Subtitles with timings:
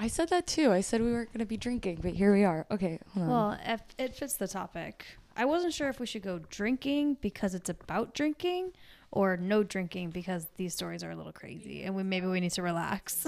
[0.00, 0.72] I said that too.
[0.72, 2.64] I said we weren't going to be drinking, but here we are.
[2.70, 3.30] Okay, hold on.
[3.30, 5.04] Well, if it fits the topic.
[5.36, 8.72] I wasn't sure if we should go drinking because it's about drinking
[9.10, 12.52] or no drinking because these stories are a little crazy and we maybe we need
[12.52, 13.26] to relax.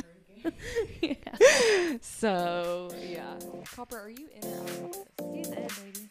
[1.03, 1.15] yeah.
[2.01, 3.39] so, yeah.
[3.75, 4.99] Copper, are you in or out of this?
[5.35, 6.11] He's in, baby.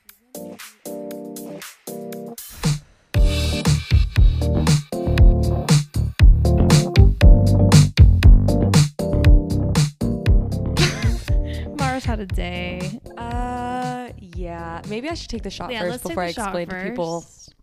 [12.21, 12.99] A day.
[13.17, 14.81] Uh, yeah.
[14.87, 16.67] Maybe I should take the shot yeah, first let's before I take the shot explain
[16.67, 17.21] to people.
[17.21, 17.55] first.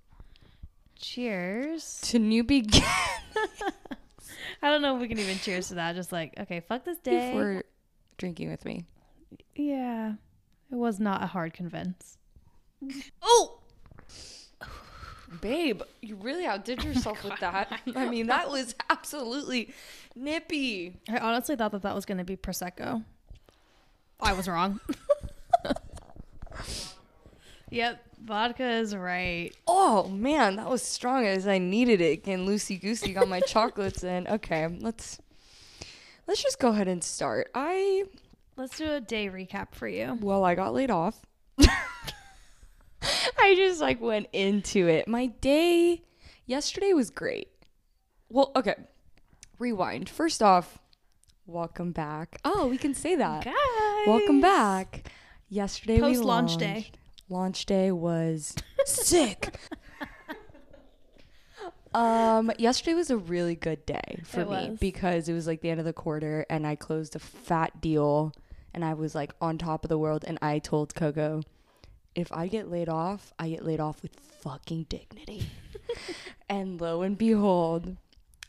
[0.96, 2.00] Cheers.
[2.02, 2.82] To new begin
[4.62, 5.94] I don't know if we can even cheers to that.
[5.94, 7.30] Just like, okay, fuck this day.
[7.30, 7.62] before
[8.16, 8.84] drinking with me.
[9.54, 10.14] Yeah.
[10.70, 12.18] It was not a hard convince.
[13.22, 13.60] Oh!
[15.40, 17.80] Babe, you really outdid yourself with that.
[17.94, 19.72] I mean, that was absolutely
[20.16, 20.96] nippy.
[21.08, 23.04] I honestly thought that that was going to be Prosecco.
[24.20, 24.80] I was wrong.
[27.70, 29.54] yep, vodka is right.
[29.66, 32.24] Oh man, that was strong as I needed it.
[32.24, 34.26] Getting loosey goosey got my chocolates in.
[34.28, 35.18] Okay, let's
[36.26, 37.50] let's just go ahead and start.
[37.54, 38.04] I
[38.58, 40.18] Let's do a day recap for you.
[40.20, 41.24] well, I got laid off.
[41.60, 45.06] I just like went into it.
[45.06, 46.02] My day
[46.44, 47.48] yesterday was great.
[48.28, 48.74] Well, okay.
[49.60, 50.08] Rewind.
[50.08, 50.80] First off,
[51.52, 52.38] welcome back.
[52.44, 53.44] Oh, we can say that.
[53.44, 53.54] Guys.
[54.06, 55.10] Welcome back.
[55.48, 56.90] Yesterday we Post launch day.
[57.30, 58.54] Launch day was
[58.84, 59.58] sick.
[61.94, 64.78] um, yesterday was a really good day for It me was.
[64.78, 68.32] because it was like the end of the quarter and I closed a fat deal
[68.74, 71.42] and I was like on top of the world and I told Coco,
[72.14, 75.46] if I get laid off, I get laid off with fucking dignity.
[76.48, 77.96] and lo and behold,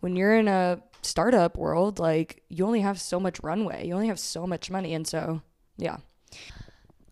[0.01, 3.87] when you're in a startup world, like you only have so much runway.
[3.87, 5.41] You only have so much money and so
[5.77, 5.97] yeah.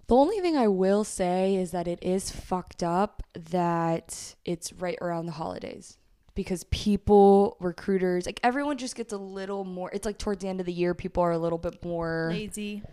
[0.08, 4.98] The only thing I will say is that it is fucked up that it's right
[5.02, 5.98] around the holidays
[6.34, 9.90] because people, recruiters, like everyone just gets a little more.
[9.92, 12.84] It's like towards the end of the year, people are a little bit more Lazy.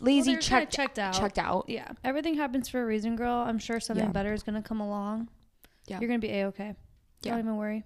[0.00, 1.12] lazy, they're checked, checked out.
[1.12, 1.66] checked out.
[1.68, 1.88] Yeah.
[2.04, 3.34] Everything happens for a reason, girl.
[3.34, 4.12] I'm sure something Yeah.
[4.12, 5.28] better is going to come along.
[5.88, 5.98] Yeah.
[6.00, 6.74] You're going to be A-okay.
[7.22, 7.32] Yeah.
[7.32, 7.84] Don't even worry.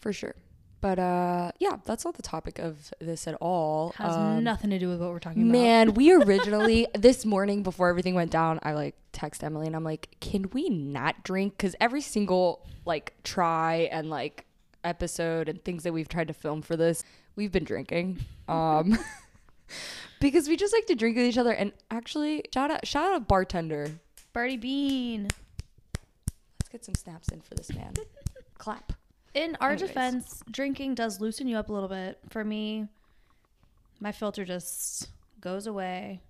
[0.00, 0.34] for sure.
[0.82, 3.94] But uh, yeah, that's not the topic of this at all.
[3.96, 5.52] Has Um, nothing to do with what we're talking about.
[5.52, 9.84] Man, we originally this morning before everything went down, I like text Emily and I'm
[9.84, 14.44] like, "Can we not drink?" Because every single like try and like
[14.84, 17.04] episode and things that we've tried to film for this,
[17.36, 18.18] we've been drinking.
[18.48, 18.98] Um,
[20.20, 21.52] because we just like to drink with each other.
[21.52, 23.88] And actually, shout out, shout out bartender.
[24.34, 25.28] Birdie Bean.
[26.60, 27.94] Let's get some snaps in for this man.
[28.58, 28.92] Clap.
[29.34, 29.88] In our Anyways.
[29.88, 32.18] defense, drinking does loosen you up a little bit.
[32.28, 32.86] For me,
[34.00, 35.08] my filter just
[35.40, 36.20] goes away.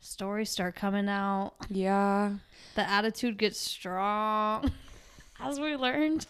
[0.00, 1.52] Stories start coming out.
[1.70, 2.32] Yeah.
[2.74, 4.72] The attitude gets strong.
[5.40, 6.26] As we learned.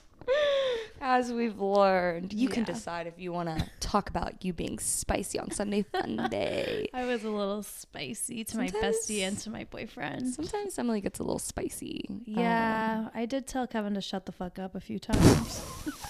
[1.00, 5.38] As we've learned, you can decide if you want to talk about you being spicy
[5.38, 6.88] on Sunday Fun Day.
[6.94, 10.32] I was a little spicy to my bestie and to my boyfriend.
[10.32, 12.04] Sometimes Emily gets a little spicy.
[12.08, 15.60] Um, Yeah, I did tell Kevin to shut the fuck up a few times.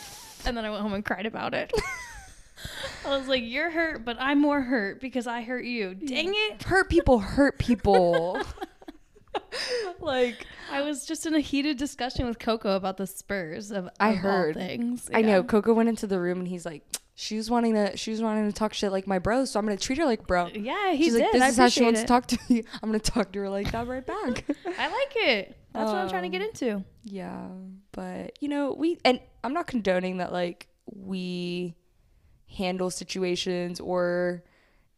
[0.44, 1.72] and then I went home and cried about it.
[3.06, 5.94] I was like, You're hurt, but I'm more hurt because I hurt you.
[5.94, 6.64] Dang it.
[6.64, 8.38] hurt people hurt people.
[10.00, 14.10] like I was just in a heated discussion with Coco about the Spurs of, I
[14.10, 14.54] of all heard.
[14.56, 15.08] things.
[15.12, 16.82] I know Coco went into the room and he's like,
[17.14, 19.66] she was wanting to, she was wanting to talk shit like my bro, so I'm
[19.66, 20.46] gonna treat her like bro.
[20.48, 21.22] Yeah, he She's did.
[21.22, 22.04] like, this I is how she wants it.
[22.04, 22.64] to talk to me.
[22.82, 24.44] I'm gonna talk to her like that right back.
[24.78, 25.56] I like it.
[25.74, 26.84] That's what I'm trying to get Um, into.
[27.04, 27.46] yeah,
[27.92, 31.74] but you know, we and I'm not condoning that like we
[32.48, 34.42] handle situations or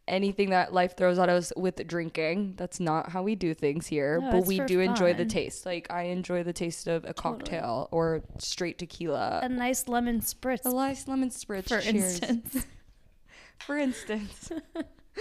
[0.07, 2.55] anything that life throws at us with drinking.
[2.57, 5.65] That's not how we do things here, No, but we do enjoy the taste.
[5.67, 9.41] Like I enjoy the taste of a cocktail or straight tequila.
[9.43, 12.21] A nice lemon spritz, a nice lemon spritz, for cheers.
[12.21, 12.67] instance.
[13.59, 14.51] for instance.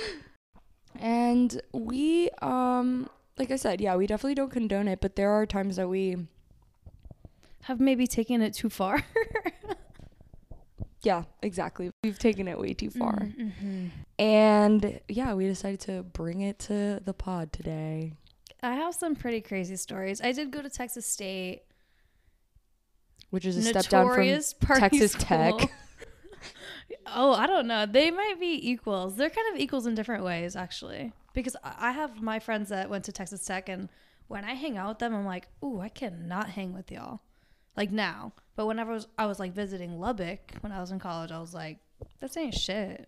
[1.00, 5.45] and we um like I said, yeah, we definitely don't condone it, but there are
[5.45, 6.18] times that we
[7.63, 9.03] Have maybe taken it too far.
[11.03, 11.91] yeah, exactly.
[12.03, 13.19] We've taken it way too far.
[13.19, 13.88] Mm-hmm.
[14.17, 18.13] And yeah, we decided to bring it to the pod today.
[18.61, 20.21] I have some pretty crazy stories.
[20.21, 21.63] I did go to Texas State.
[23.29, 25.25] Which is a step down from Texas school.
[25.25, 25.71] Tech.
[27.07, 27.85] oh, I don't know.
[27.85, 29.15] They might be equals.
[29.15, 31.11] They're kind of equals in different ways, actually.
[31.33, 33.89] Because I I have my friends that went to Texas Tech, and
[34.27, 37.21] when I hang out with them, I'm like, ooh, I cannot hang with y'all.
[37.75, 38.34] Like now.
[38.56, 41.40] But whenever I was, I was like visiting Lubbock when I was in college, I
[41.40, 41.78] was like,
[42.20, 43.08] this ain't shit.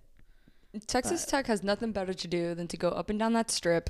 [0.88, 3.52] Texas But- Tech has nothing better to do than to go up and down that
[3.52, 3.90] strip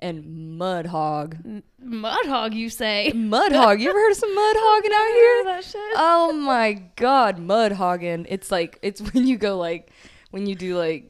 [0.00, 1.36] and mud hog.
[1.78, 3.12] Mud hog, you say?
[3.14, 3.80] Mud hog.
[3.80, 5.44] You ever heard of some mud hogging out here?
[5.54, 5.92] That shit.
[5.96, 8.26] Oh my god, mud hogging.
[8.28, 9.90] It's like it's when you go like
[10.30, 11.08] when you do like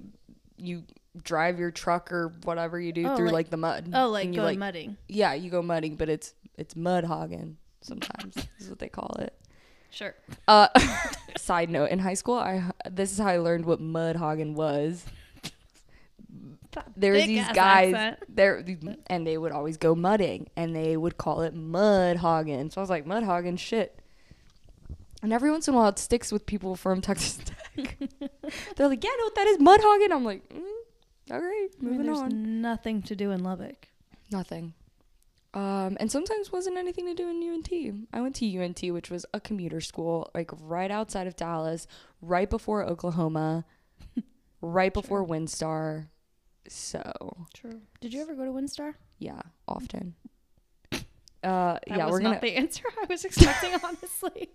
[0.56, 0.84] you
[1.22, 3.90] drive your truck or whatever you do Oh, through like- like, the mud.
[3.94, 4.96] oh, like and you going mudding.
[5.08, 8.36] Yeah, you go mudding, but it's it's mud hogging sometimes.
[8.58, 9.34] is what they call it.
[9.90, 10.14] Sure.
[10.46, 10.68] Uh,
[11.38, 15.04] side note: In high school, I this is how I learned what mud hogging was.
[16.94, 18.18] There was these guys accent.
[18.28, 18.62] there,
[19.06, 22.70] and they would always go mudding, and they would call it mud hogging.
[22.70, 23.98] So I was like, mud hogging, shit.
[25.22, 27.96] And every once in a while, it sticks with people from Texas Tech.
[28.76, 30.12] They're like, yeah, no, that is, mud hogging.
[30.12, 30.62] I'm like, mm,
[31.30, 32.60] all right, I mean, moving there's on.
[32.60, 33.88] nothing to do in Lubbock.
[34.30, 34.74] Nothing.
[35.56, 38.06] Um, and sometimes wasn't anything to do in UNT.
[38.12, 41.86] I went to UNT, which was a commuter school, like right outside of Dallas,
[42.20, 43.64] right before Oklahoma,
[44.60, 46.08] right before WinStar.
[46.68, 47.80] So True.
[48.02, 48.94] Did you ever go to WinStar?
[49.18, 50.14] yeah, often.
[51.44, 54.50] Uh, That yeah, was we're not gonna the answer I was expecting, honestly.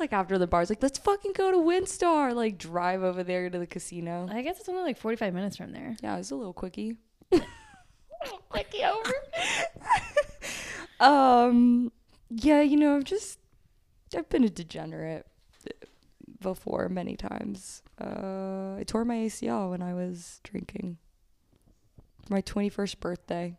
[0.00, 2.34] like after the bars, like let's fucking go to WinStar.
[2.34, 4.26] Like drive over there to the casino.
[4.28, 5.96] I guess it's only like 45 minutes from there.
[6.02, 6.96] Yeah, it was a little quickie.
[8.48, 9.14] quickie over.
[11.00, 11.92] um,
[12.30, 13.38] yeah, you know, I've just
[14.16, 15.26] I've been a degenerate
[16.40, 17.82] before many times.
[18.00, 20.98] Uh, I tore my ACL when I was drinking.
[22.28, 23.58] My twenty first birthday.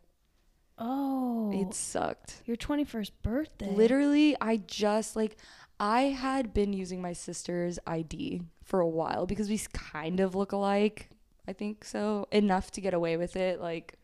[0.79, 1.51] Oh.
[1.53, 2.41] It sucked.
[2.45, 3.69] your 21st birthday.
[3.69, 5.35] Literally, I just like
[5.79, 10.51] I had been using my sister's ID for a while because we kind of look
[10.51, 11.09] alike.
[11.47, 13.59] I think so enough to get away with it.
[13.59, 13.95] Like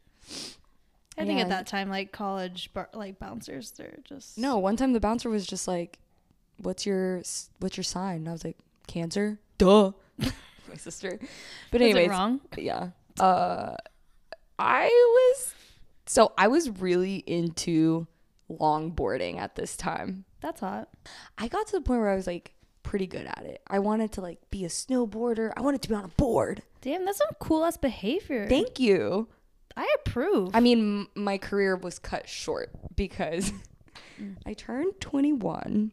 [1.18, 4.38] I think at that time, like college, bar- like bouncers, they're just.
[4.38, 5.98] No, one time the bouncer was just like,
[6.58, 8.58] "What's your s- what's your sign?" And I was like,
[8.88, 9.92] "Cancer." Duh.
[10.20, 11.18] My sister.
[11.72, 12.42] But Was it anyways, wrong?
[12.58, 12.90] yeah.
[13.20, 13.76] Uh
[14.60, 15.54] I was
[16.06, 18.08] so I was really into
[18.52, 20.26] longboarding at this time.
[20.42, 20.90] That's hot.
[21.38, 22.52] I got to the point where I was like
[22.84, 23.62] pretty good at it.
[23.68, 25.54] I wanted to like be a snowboarder.
[25.56, 26.62] I wanted to be on a board.
[26.82, 28.48] Damn, that's some cool ass behavior.
[28.50, 29.28] Thank you.
[29.78, 30.52] I approve.
[30.54, 30.80] I mean,
[31.16, 33.52] m- my career was cut short because
[34.46, 35.92] I turned 21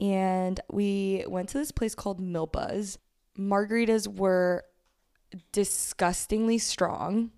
[0.00, 2.98] and we went to this place called Milpa's.
[3.36, 4.64] Margaritas were
[5.52, 7.30] disgustingly strong.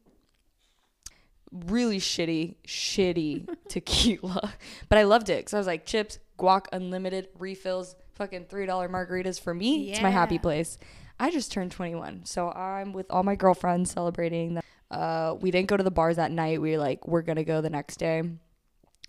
[1.53, 4.53] Really shitty, shitty tequila.
[4.89, 9.41] But I loved it because I was like, chips, guac, unlimited, refills, fucking $3 margaritas
[9.41, 9.91] for me.
[9.91, 10.79] It's my happy place.
[11.19, 12.25] I just turned 21.
[12.27, 14.65] So I'm with all my girlfriends celebrating that.
[14.91, 16.61] Uh, we didn't go to the bars that night.
[16.61, 18.23] We were like, we're gonna go the next day.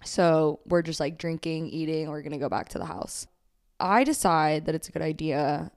[0.04, 2.10] So we're just like drinking, eating.
[2.10, 3.28] We're gonna go back to the house.
[3.80, 5.72] I decide that it's a good idea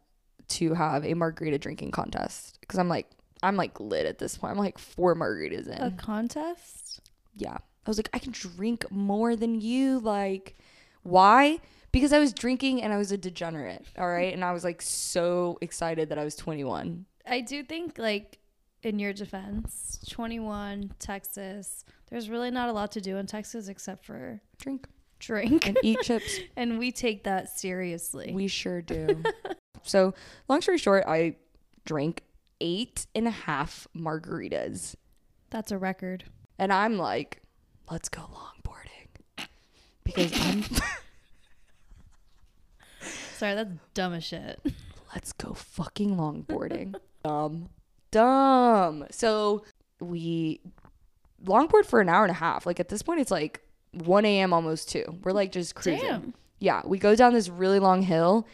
[0.47, 3.07] to have a margarita drinking contest because I'm like,
[3.43, 4.53] I'm like lit at this point.
[4.53, 5.81] I'm like four margaritas in.
[5.81, 7.01] a contest?
[7.37, 7.57] Yeah.
[7.57, 10.01] I was like, I can drink more than you.
[10.01, 10.57] Like,
[11.03, 11.59] why?
[11.93, 13.85] Because I was drinking and I was a degenerate.
[13.99, 14.33] All right.
[14.33, 17.05] And I was like so excited that I was 21.
[17.27, 18.39] I do think, like,
[18.85, 24.05] in your defense, 21, Texas, there's really not a lot to do in Texas except
[24.05, 24.87] for Drink
[25.19, 25.67] drink.
[25.67, 26.39] and eat chips.
[26.57, 28.33] and we take that seriously.
[28.33, 29.23] We sure do.
[29.83, 30.15] so,
[30.49, 31.37] long story short, I
[31.85, 32.23] drank
[32.61, 34.95] eight and a half margaritas.
[35.51, 36.25] That's a record.
[36.59, 37.43] And I'm like,
[37.91, 39.47] let's go longboarding.
[40.05, 40.65] Because I'm,
[43.37, 44.61] Sorry, that's dumb as shit.
[45.15, 46.95] let's go fucking longboarding.
[47.25, 47.69] dumb.
[48.15, 49.07] Dumb.
[49.11, 49.65] So,
[50.01, 50.61] we
[51.45, 52.67] longboard for an hour and a half.
[52.67, 53.61] Like, at this point, it's like
[53.93, 55.21] 1 a.m., almost 2.
[55.23, 56.07] We're like just cruising.
[56.07, 56.35] Damn.
[56.59, 58.47] Yeah, we go down this really long hill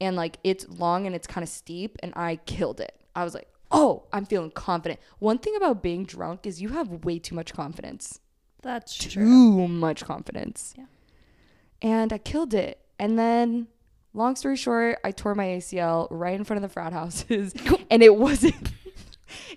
[0.00, 2.94] and like it's long and it's kind of steep and I killed it.
[3.14, 7.04] I was like, "Oh, I'm feeling confident." One thing about being drunk is you have
[7.04, 8.20] way too much confidence.
[8.62, 9.24] That's true.
[9.24, 10.74] Too much confidence.
[10.76, 10.86] Yeah.
[11.82, 12.80] And I killed it.
[12.98, 13.68] And then
[14.14, 17.54] long story short, I tore my ACL right in front of the frat houses
[17.90, 18.70] and it wasn't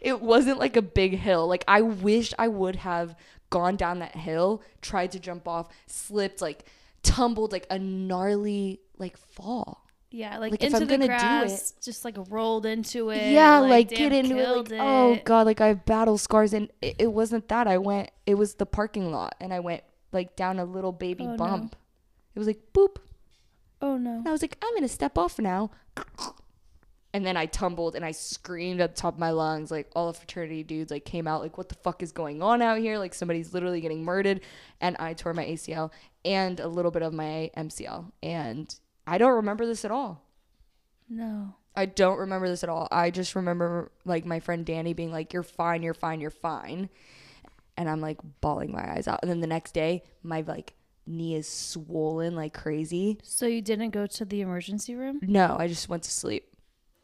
[0.02, 1.48] it wasn't like a big hill.
[1.48, 3.16] Like I wish I would have
[3.50, 6.66] gone down that hill, tried to jump off, slipped, like
[7.04, 9.86] tumbled like a gnarly like fall.
[10.14, 11.08] Yeah, like, Like, if into I'm the gonna do
[11.48, 13.32] grass, just like rolled into it.
[13.32, 14.46] yeah, like, damn, get into it.
[14.58, 17.66] Like, killed oh god, like I have battle scars, and it, it wasn't that.
[17.66, 18.12] I went.
[18.26, 21.38] It was the parking lot, and I went like down a little baby Oh, no.
[21.38, 21.76] bump.
[22.36, 22.98] It was like boop,
[23.82, 24.18] Oh no.
[24.18, 25.72] and I was like, I'm gonna step off now.
[27.14, 29.70] And then I tumbled and I screamed at the top of my lungs.
[29.70, 32.62] Like all the fraternity dudes like came out like, what the fuck is going on
[32.62, 32.98] out here?
[32.98, 34.42] Like somebody's literally getting murdered.
[34.80, 35.92] And I tore my ACL
[36.24, 38.12] and a little bit of my MCL.
[38.24, 38.74] And
[39.06, 40.24] I don't remember this at all.
[41.10, 41.56] No.
[41.76, 42.88] I don't remember this at all.
[42.92, 46.90] I just remember like my friend Danny being like, "You're fine, you're fine, you're fine,"
[47.78, 49.20] and I'm like bawling my eyes out.
[49.22, 50.74] And then the next day, my like
[51.08, 53.20] knee is swollen like crazy.
[53.24, 55.20] So you didn't go to the emergency room?
[55.22, 56.51] No, I just went to sleep.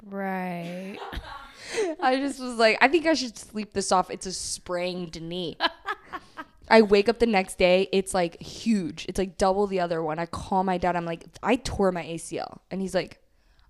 [0.06, 0.98] Right.
[2.02, 4.10] I just was like, I think I should sleep this off.
[4.10, 5.58] It's a sprained knee.
[6.70, 9.06] I wake up the next day, it's like huge.
[9.08, 10.20] It's like double the other one.
[10.20, 10.96] I call my dad.
[10.96, 13.22] I'm like, I tore my ACL, and he's like,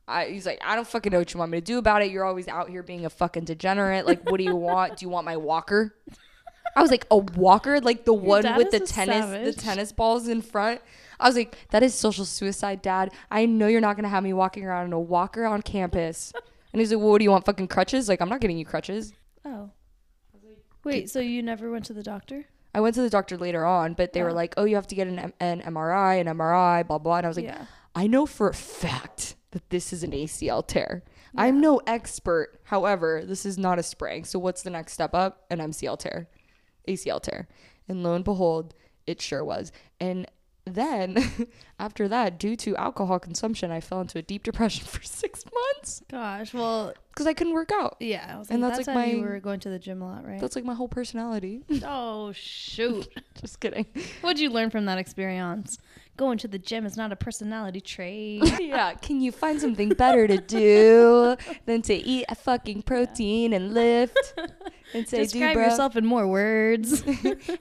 [0.07, 2.11] I, he's like, I don't fucking know what you want me to do about it.
[2.11, 4.07] You're always out here being a fucking degenerate.
[4.07, 4.97] Like, what do you want?
[4.97, 5.95] Do you want my walker?
[6.75, 9.55] I was like, a walker, like the one with the tennis, savage.
[9.55, 10.81] the tennis balls in front.
[11.19, 13.11] I was like, that is social suicide, dad.
[13.31, 16.33] I know you're not gonna have me walking around in a walker on campus.
[16.73, 17.45] And he's like, well, what do you want?
[17.45, 18.09] Fucking crutches?
[18.09, 19.13] Like, I'm not getting you crutches.
[19.45, 19.71] Oh.
[20.83, 22.45] Wait, so you never went to the doctor?
[22.75, 24.33] I went to the doctor later on, but they were Oh.
[24.35, 27.25] like, "Oh, you have to get an, M- an MRI, an MRI, blah blah." And
[27.25, 27.65] I was like, yeah.
[27.95, 31.03] "I know for a fact that this is an ACL tear.
[31.35, 32.59] I'm no expert.
[32.65, 34.23] However, this is not a sprain.
[34.25, 35.45] So what's the next step up?
[35.49, 36.27] An MCL tear,
[36.87, 37.47] ACL tear."
[37.87, 38.73] And lo and behold,
[39.07, 39.71] it sure was.
[39.99, 40.27] And
[40.67, 41.47] then
[41.79, 46.01] after that, due to alcohol consumption, I fell into a deep depression for six months
[46.11, 46.53] Gosh.
[46.53, 47.97] Well, because I couldn't work out.
[47.99, 48.31] yeah.
[48.35, 50.05] I was And like, that's, that's, like, how you were going to the gym a
[50.07, 50.39] lot, right?
[50.39, 51.61] That's like my whole personality.
[51.83, 53.07] oh shoot.
[53.41, 53.85] Just kidding.
[54.21, 55.77] What'd you learn from that experience?
[56.17, 58.41] Going to the gym is not a personality trait.
[58.59, 63.73] yeah, can you find something better to do than to eat a fucking protein and
[63.75, 64.33] lift
[64.95, 67.03] and say, Describe "Dude, yourself in more words.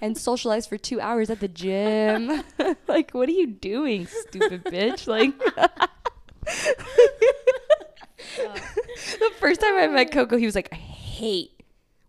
[0.01, 2.43] and socialize for two hours at the gym?
[2.89, 5.07] like, what are you doing, stupid bitch?
[5.07, 5.35] Like,
[9.19, 11.63] the first time I met Coco, he was like, "I hate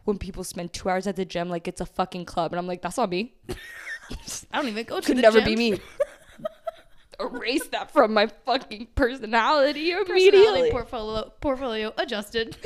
[0.05, 2.67] when people spend two hours at the gym like it's a fucking club," and I'm
[2.67, 3.33] like, "That's not me.
[3.49, 3.55] I
[4.53, 5.15] don't even go to the gym.
[5.15, 5.55] Could never gym.
[5.55, 5.79] be me."
[7.19, 10.71] Erase that from my fucking personality Personality immediately.
[10.71, 12.55] portfolio portfolio adjusted.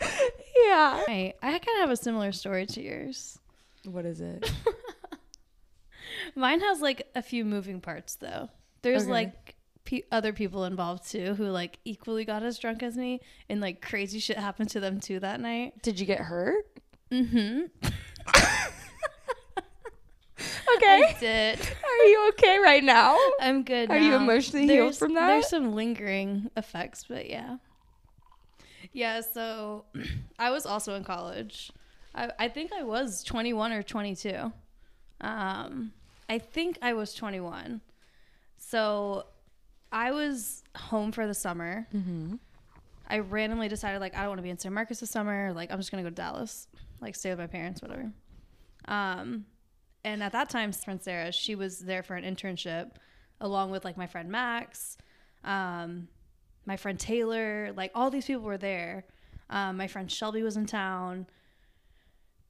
[0.00, 1.02] yeah.
[1.08, 1.34] Right.
[1.42, 3.38] I kind of have a similar story to yours.
[3.84, 4.50] What is it?
[6.34, 8.48] Mine has like a few moving parts though.
[8.82, 9.12] There's Okay.
[9.12, 13.60] like pe- other people involved too who like equally got as drunk as me and
[13.60, 15.82] like crazy shit happened to them too that night.
[15.82, 16.64] Did you get hurt?
[17.10, 17.70] Mm Mhm.
[20.76, 21.02] Okay.
[21.08, 21.60] I did.
[22.00, 23.16] Are you okay right now?
[23.40, 24.22] I'm good Are you now.
[24.22, 25.26] emotionally healed from that?
[25.28, 27.56] There's some lingering effects, but yeah.
[28.92, 29.84] Yeah, so
[30.38, 31.72] I was also in college.
[32.14, 34.52] I, I think I was 21 or 22.
[35.20, 35.92] Um,
[36.28, 37.80] I think I was 21.
[38.58, 39.26] So
[39.90, 41.86] I was home for the summer.
[41.94, 42.36] Mm-hmm.
[43.08, 45.52] I randomly decided like I don't want to be in San Marcos this summer.
[45.52, 46.68] Like I'm just gonna go to Dallas,
[47.00, 48.10] like stay with my parents, whatever.
[48.86, 49.44] Um,
[50.04, 52.92] and at that time, friend Sarah, she was there for an internship,
[53.40, 54.96] along with like my friend Max,
[55.44, 56.08] um,
[56.66, 57.72] my friend Taylor.
[57.76, 59.04] Like all these people were there.
[59.50, 61.26] Um, my friend Shelby was in town.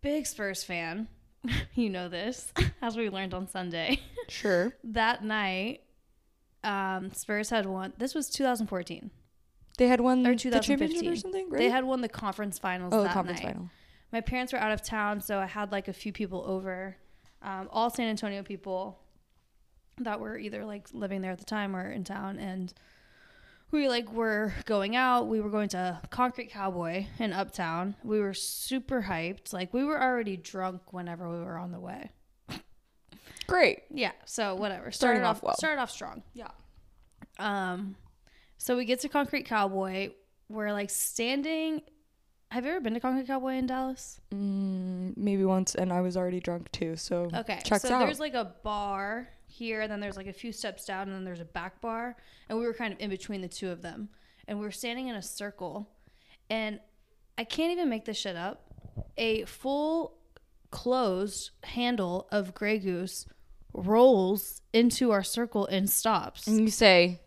[0.01, 1.09] Big Spurs fan,
[1.75, 4.01] you know this, as we learned on Sunday.
[4.29, 4.73] Sure.
[4.85, 5.81] that night,
[6.63, 7.93] um, Spurs had won.
[7.99, 9.11] This was 2014.
[9.79, 11.13] They had won Or the championship 2015.
[11.13, 11.59] or something, right?
[11.59, 12.95] They had won the conference finals.
[12.95, 13.53] oh, the conference night.
[13.55, 13.71] final.
[14.13, 16.97] My parents were out of town, so I had like a few people over,
[17.43, 18.99] um, all San Antonio people
[19.99, 22.73] that were either like living there at the time or in town, and
[23.71, 25.29] we like were going out.
[25.29, 27.97] We were going to Concrete Cowboy in Uptown.
[28.05, 29.53] We were super hyped.
[29.53, 32.11] Like we were already drunk whenever we were on the way.
[33.47, 33.81] Great.
[33.91, 34.13] Yeah.
[34.25, 34.91] So whatever.
[34.91, 35.57] Starting Started off off well.
[35.57, 36.23] Started off strong.
[36.35, 36.51] Yeah.
[37.39, 37.97] Um,
[38.59, 40.11] so we get to Concrete Cowboy.
[40.49, 41.83] We're like standing.
[42.53, 44.21] Have you ever been to Concrete Cowboy in Dallas?
[44.31, 46.97] Mm, maybe once, and I was already drunk too.
[46.97, 47.59] So Okay.
[47.65, 48.01] checks so out.
[48.01, 51.25] there's like a bar here, and then there's like a few steps down, and then
[51.25, 52.15] there's a back bar,
[52.51, 54.11] and we were kind of in between the two of them,
[54.47, 55.89] and we were standing in a circle,
[56.51, 56.79] and
[57.39, 58.67] I can't even make this shit up.
[59.17, 60.19] A full
[60.71, 63.25] closed handle of Grey Goose
[63.73, 66.47] rolls into our circle and stops.
[66.47, 67.23] and you say,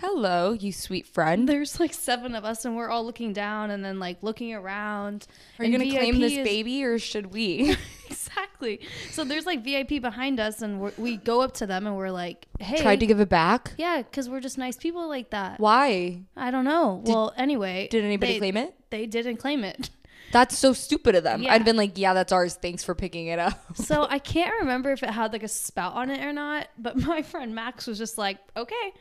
[0.00, 1.48] "Hello, you sweet friend.
[1.48, 5.26] there's like seven of us and we're all looking down and then like looking around
[5.58, 7.76] Are you gonna claim this is- baby, or should we?"
[8.10, 8.80] exactly
[9.10, 12.10] so there's like vip behind us and we're, we go up to them and we're
[12.10, 13.72] like hey Tried to give it back.
[13.78, 18.04] yeah because we're just nice people like that Why i don't know well anyway did
[18.04, 18.74] anybody they, claim it?
[18.90, 19.90] they didn't claim it
[20.32, 21.42] That's so stupid of them.
[21.42, 21.52] Yeah.
[21.52, 22.54] I'd been like, "Yeah, that's ours.
[22.54, 25.92] Thanks for picking it up." so i can't remember if it had like a spout
[25.94, 28.92] on it or not but my friend max was just like okay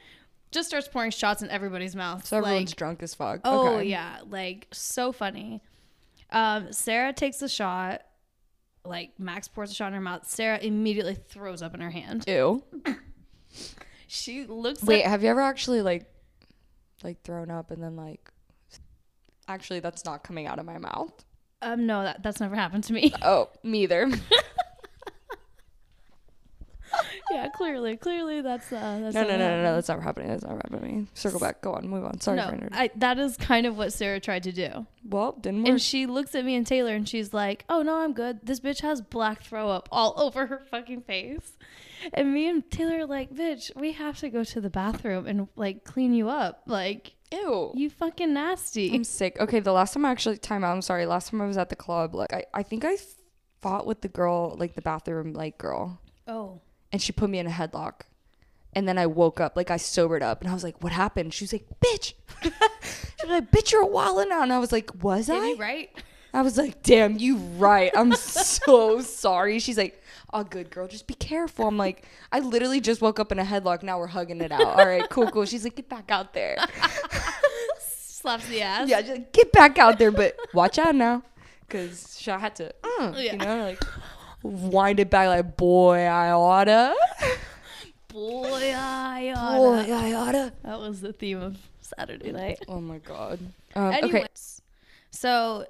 [0.52, 3.42] just starts pouring shots in everybody's mouth So everyone's like, drunk as fuck.
[3.44, 3.88] Oh Okay.
[3.90, 5.62] yeah, like so funny.
[6.30, 8.04] Um, Sarah takes a shot.
[8.84, 10.28] Like Max pours a shot in her mouth.
[10.28, 12.26] Sarah immediately throws up in her hand.
[12.28, 12.64] Ew.
[14.08, 14.84] She looks.
[14.84, 16.06] Wait, At, have you ever actually like
[17.04, 18.30] like thrown up and then like
[19.48, 21.14] actually that's not coming out of my mouth.
[21.62, 23.14] Um, no, that, that's never happened to me.
[23.22, 24.10] Oh, me either.
[27.32, 30.30] yeah, clearly, clearly that's uh, that's no, no, no, no, no, that's not happening.
[30.30, 31.08] That's not happening.
[31.14, 31.62] Circle back.
[31.62, 31.88] Go on.
[31.88, 32.20] Move on.
[32.20, 32.68] Sorry, no.
[32.72, 34.86] I, that is kind of what Sarah tried to do.
[35.04, 35.70] Well, didn't work.
[35.70, 38.40] And she looks at me and Taylor and she's like, "Oh no, I'm good.
[38.44, 41.58] This bitch has black throw up all over her fucking face."
[42.14, 45.48] And me and Taylor are like, "Bitch, we have to go to the bathroom and
[45.56, 46.64] like clean you up.
[46.66, 47.72] Like, Ew.
[47.76, 49.38] you fucking nasty." I'm sick.
[49.40, 50.74] Okay, the last time I actually time out.
[50.74, 51.06] I'm sorry.
[51.06, 52.98] Last time I was at the club, like I, I think I
[53.62, 56.62] fought with the girl, like the bathroom like girl, Oh.
[56.92, 58.02] And she put me in a headlock.
[58.74, 61.34] And then I woke up, like I sobered up, and I was like, "What happened?"
[61.34, 62.50] She was like, "Bitch." she
[63.28, 65.58] was like, "Bitch, you're a wilding out." And I was like, "Was Did I?" you
[65.58, 65.90] right?
[66.34, 69.60] I was like, "Damn, you right." I'm so sorry.
[69.60, 73.34] She's like, "Oh, good girl, just be careful." I'm like, "I literally just woke up
[73.34, 73.84] in a headlock.
[73.84, 74.62] Now we're hugging it out.
[74.62, 76.56] All right, cool, cool." She's like, "Get back out there."
[77.80, 78.88] Slaps the ass.
[78.88, 81.24] Yeah, just like, get back out there, but watch out now,
[81.68, 83.32] because I had to, uh, Yeah.
[83.34, 83.84] you know, like
[84.44, 86.96] wind it back, like boy, I oughta,
[88.08, 89.88] Boy, I oughta.
[89.88, 90.54] boy, I oughta.
[90.64, 92.60] That was the theme of Saturday night.
[92.68, 93.40] Oh my god.
[93.74, 94.28] Um, Anyways, okay,
[95.12, 95.66] so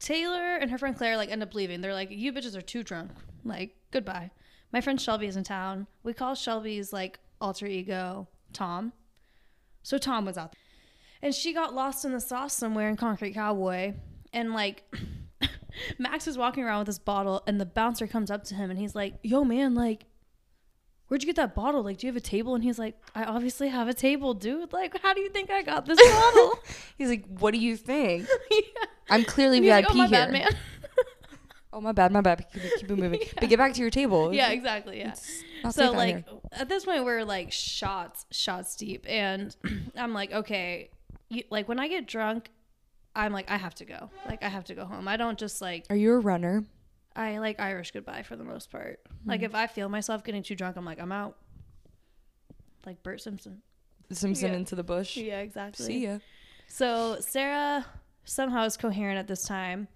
[0.00, 1.80] Taylor and her friend Claire like end up leaving.
[1.80, 3.10] They're like, "You bitches are too drunk.
[3.42, 4.30] Like, goodbye."
[4.70, 5.86] My friend Shelby is in town.
[6.02, 8.92] We call Shelby's like alter ego Tom.
[9.82, 10.58] So Tom was out, there.
[11.22, 13.94] and she got lost in the sauce somewhere in Concrete Cowboy,
[14.34, 14.84] and like.
[15.98, 18.78] Max is walking around with this bottle, and the bouncer comes up to him, and
[18.78, 20.06] he's like, "Yo, man, like,
[21.08, 21.82] where'd you get that bottle?
[21.82, 24.72] Like, do you have a table?" And he's like, "I obviously have a table, dude.
[24.72, 26.58] Like, how do you think I got this bottle?"
[26.98, 28.26] he's like, "What do you think?
[28.50, 28.60] yeah.
[29.10, 30.48] I'm clearly VIP like, oh, my here." bad, man.
[31.70, 32.46] Oh my bad, my bad.
[32.52, 33.20] Keep it, keep it moving.
[33.38, 34.32] But get back to your table.
[34.32, 34.98] yeah, exactly.
[34.98, 35.14] Yeah.
[35.70, 39.54] So like at this point we're like shots shots deep, and
[39.96, 40.90] I'm like, okay,
[41.28, 42.50] you, like when I get drunk,
[43.18, 44.10] I'm like, I have to go.
[44.26, 45.08] Like I have to go home.
[45.08, 46.64] I don't just like are you a runner?
[47.16, 49.00] I like Irish goodbye for the most part.
[49.24, 49.30] Hmm.
[49.30, 51.36] Like if I feel myself getting too drunk, I'm like, I'm out.
[52.86, 53.62] Like Bart Simpson.
[54.10, 54.58] Simpson Yeah.
[54.58, 55.16] into the bush.
[55.16, 55.84] Yeah, exactly.
[55.84, 56.18] See ya.
[56.68, 57.84] So Sarah
[58.24, 59.88] somehow is coherent at this time,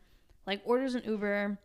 [0.46, 1.58] like orders an Uber.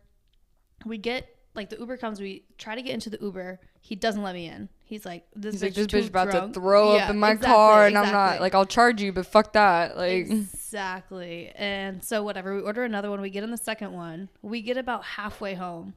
[0.86, 2.20] We get like the Uber comes.
[2.20, 3.60] We try to get into the Uber.
[3.80, 4.68] He doesn't let me in.
[4.84, 7.18] He's like, this He's bitch like, this bitch about drunk." to throw Yeah, up in
[7.18, 9.96] my exactly, car, and I'm not like, I'll charge you, but fuck that.
[9.98, 11.50] Like, exactly.
[11.54, 12.54] And so whatever.
[12.56, 13.20] We order another one.
[13.20, 14.30] We get in the second one.
[14.40, 15.92] We get about halfway home.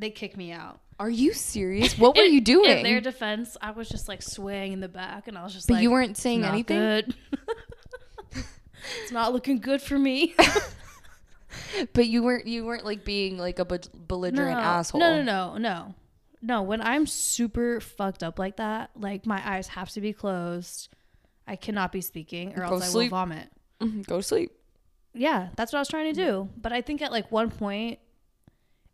[0.00, 0.80] They kick me out.
[1.00, 1.96] are you serious?
[1.98, 2.70] What were In- you doing?
[2.78, 5.66] In their defense, I was just like swaying in the back, and I was just
[5.68, 7.14] but like, you weren't saying "Not anything.
[9.02, 10.34] It's not looking good for me.
[11.92, 12.46] But you weren't.
[12.46, 15.00] You weren't like being like a be- belligerent asshole.
[15.00, 15.94] No, no, no, no,
[16.42, 16.62] no.
[16.62, 20.88] When I'm super fucked up like that, like my eyes have to be closed.
[21.46, 23.48] I cannot be speaking, or Go else I will vomit.
[23.80, 24.52] Mhm, Go to sleep.
[25.14, 26.48] Yeah, that's what I was trying to do.
[26.60, 27.98] But I think at like one point,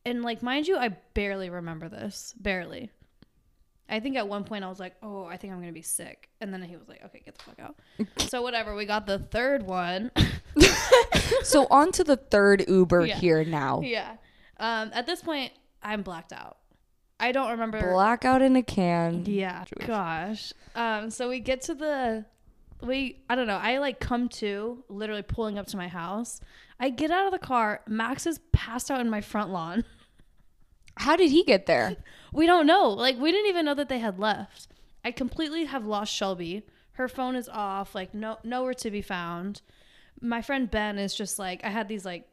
[0.07, 2.90] and like mind you, I barely remember this, barely.
[3.88, 6.29] I think at one point I was like, "Oh, I think I'm gonna be sick,"
[6.40, 7.77] and then he was like, "Okay, get the fuck out."
[8.29, 8.75] so whatever.
[8.75, 10.11] We got the third one.
[11.42, 13.16] so on to the third Uber Yeah.
[13.16, 13.81] here now.
[13.83, 14.16] yeah.
[14.59, 16.59] Um, at this point, I'm blacked out.
[17.20, 17.92] I don't remember.
[17.92, 19.25] Blackout in a can.
[19.27, 19.87] Yeah, Jewish.
[19.87, 20.53] gosh.
[20.75, 22.25] Um, so we get to the
[22.83, 23.57] we I don't know.
[23.57, 26.40] I like come to literally pulling up to my house.
[26.81, 27.83] I get out of the car.
[27.87, 29.85] Max is passed out in my front lawn.
[30.97, 31.97] How did he get there?
[32.35, 32.90] We don't know.
[32.90, 34.68] Like we didn't even know that they had left.
[35.05, 36.66] I completely have lost Shelby.
[36.92, 37.94] Her phone is off.
[37.94, 39.62] Like no nowhere to be found.
[40.20, 42.27] My friend Ben is just like I had these like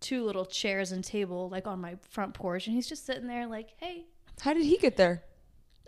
[0.00, 3.46] two little chairs and table like on my front porch, and he's just sitting there
[3.46, 4.06] like, hey,
[4.40, 5.22] How did he get there?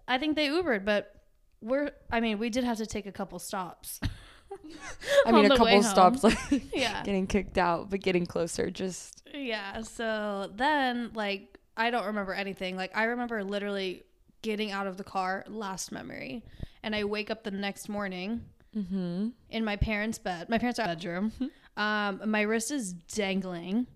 [0.07, 1.15] I think they Ubered, but
[1.63, 4.01] we're I mean, we did have to take a couple stops.
[5.27, 6.39] I mean, a couple stops, like
[6.75, 7.03] Yeah.
[7.05, 8.71] getting kicked out, but getting closer.
[8.71, 12.77] Just Yeah, so then like I don't remember anything.
[12.77, 14.05] Like I remember literally
[14.43, 16.45] getting out of the car last memory.
[16.83, 18.45] And I wake up the next morning
[18.77, 19.29] mm-hmm.
[19.49, 20.49] in my parents' bed.
[20.49, 21.33] My parents' bedroom.
[21.77, 23.87] Um, my wrist is dangling.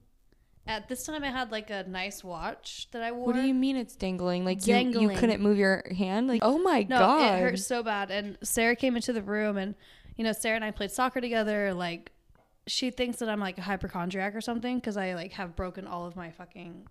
[0.66, 3.26] At this time I had like a nice watch that I wore.
[3.26, 4.46] What do you mean it's dangling?
[4.46, 6.28] Like you, you couldn't move your hand?
[6.28, 7.34] Like oh my No, god!
[7.34, 8.10] it hurt so bad.
[8.10, 9.74] And Sarah came into the room, and
[10.16, 11.74] you know, Sarah and I played soccer together.
[11.74, 12.12] Like,
[12.66, 16.06] she thinks that I'm like a hypochondriac or something because I like have broken all
[16.06, 16.86] of my fucking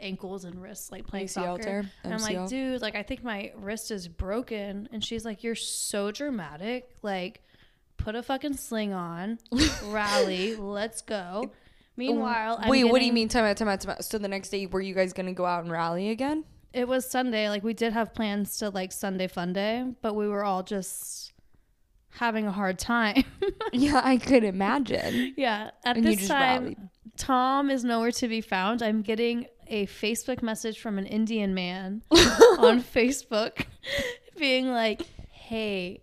[0.00, 1.62] ankles and wrists like playing ACL soccer.
[1.62, 1.90] tear?
[2.04, 4.88] And I'm like, dude, like I think my wrist is broken.
[4.92, 6.90] And she's like, you're so dramatic.
[7.02, 7.42] Like,
[7.96, 9.38] put a fucking sling on,
[9.84, 11.50] rally, let's go.
[11.96, 13.28] Meanwhile, I'm Wait, what do you mean?
[13.28, 14.04] Time out, time out, time out.
[14.04, 16.44] So the next day, were you guys gonna go out and rally again?
[16.72, 17.48] It was Sunday.
[17.48, 21.32] Like we did have plans to like Sunday fun day, but we were all just
[22.10, 23.24] having a hard time.
[23.72, 25.34] yeah, I could imagine.
[25.36, 25.70] yeah.
[25.84, 26.78] At And this time, rallied.
[27.16, 28.80] Tom is nowhere to be found.
[28.82, 33.64] I'm getting a Facebook message from an Indian man on Facebook
[34.38, 36.00] being like, hey,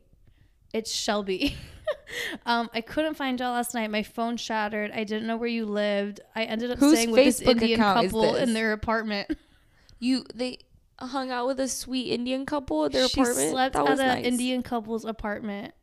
[0.73, 1.56] it's Shelby.
[2.45, 3.89] um, I couldn't find y'all last night.
[3.89, 4.91] My phone shattered.
[4.91, 6.19] I didn't know where you lived.
[6.36, 9.38] I ended up Whose staying with this Facebook Indian account is couple in their apartment.
[9.97, 10.60] You they
[10.99, 13.49] hung out with a sweet Indian couple at their she apartment.
[13.49, 14.25] slept that at was an nice.
[14.25, 15.73] Indian couple's apartment.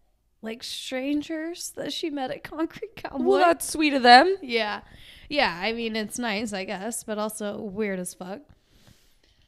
[0.43, 3.25] Like strangers that she met at Concrete Cowboy.
[3.25, 4.37] Well, that's sweet of them.
[4.43, 4.81] Yeah.
[5.29, 8.41] Yeah, I mean it's nice, I guess, but also weird as fuck.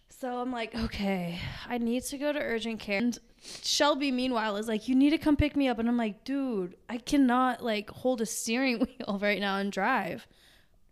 [0.09, 2.98] So I'm like, okay, I need to go to urgent care.
[2.98, 5.78] And Shelby, meanwhile, is like, you need to come pick me up.
[5.78, 10.26] And I'm like, dude, I cannot like hold a steering wheel right now and drive.